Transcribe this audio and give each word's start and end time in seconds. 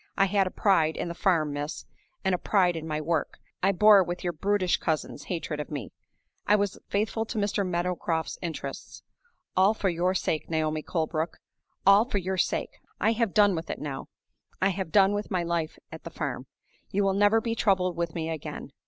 I 0.17 0.25
had 0.25 0.47
a 0.47 0.49
pride 0.49 0.97
in 0.97 1.09
the 1.09 1.13
farm, 1.13 1.53
miss, 1.53 1.85
and 2.25 2.33
a 2.33 2.39
pride 2.39 2.75
in 2.75 2.87
my 2.87 2.99
work; 2.99 3.37
I 3.61 3.71
bore 3.71 4.03
with 4.03 4.23
your 4.23 4.33
brutish 4.33 4.77
cousins' 4.77 5.25
hatred 5.25 5.59
of 5.59 5.69
me; 5.69 5.91
I 6.47 6.55
was 6.55 6.79
faithful 6.87 7.23
to 7.25 7.37
Mr. 7.37 7.63
Meadowcroft's 7.63 8.39
interests; 8.41 9.03
all 9.55 9.75
for 9.75 9.89
your 9.89 10.15
sake, 10.15 10.49
Naomi 10.49 10.81
Colebrook 10.81 11.37
all 11.85 12.05
for 12.05 12.17
your 12.17 12.39
sake! 12.39 12.79
I 12.99 13.11
have 13.11 13.35
done 13.35 13.53
with 13.53 13.69
it 13.69 13.77
now; 13.77 14.07
I 14.59 14.69
have 14.69 14.91
done 14.91 15.13
with 15.13 15.29
my 15.29 15.43
life 15.43 15.77
at 15.91 16.03
the 16.03 16.09
farm. 16.09 16.47
You 16.89 17.03
will 17.03 17.13
never 17.13 17.39
be 17.39 17.53
troubled 17.53 17.95
with 17.95 18.15
me 18.15 18.27
again. 18.31 18.71